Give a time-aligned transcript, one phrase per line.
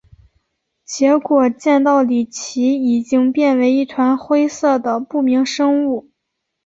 [0.83, 6.09] 结果见到李奇已经变为一团灰色的不明生物。